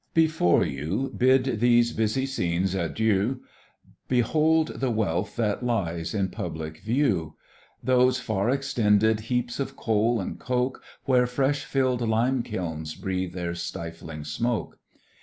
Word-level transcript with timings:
Before 0.15 0.65
you 0.65 1.13
bid 1.15 1.59
these 1.59 1.93
busy 1.93 2.25
scenes 2.25 2.73
adieu, 2.73 3.41
Behold 4.07 4.79
the 4.79 4.89
wealth 4.89 5.35
that 5.35 5.61
lies 5.63 6.15
in 6.15 6.29
public 6.29 6.79
view, 6.79 7.35
Those 7.83 8.19
far 8.19 8.49
extended 8.49 9.19
heaps 9.19 9.59
of 9.59 9.75
coal 9.75 10.19
and 10.19 10.39
coke, 10.39 10.81
Where 11.03 11.27
fresh 11.27 11.65
fill'd 11.65 12.01
lime 12.01 12.41
kilns 12.41 12.95
breathe 12.95 13.33
their 13.35 13.53
stifling 13.53 14.23
smoke. 14.23 14.79